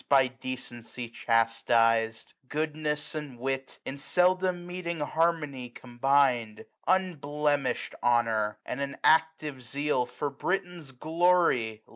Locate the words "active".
9.03-9.61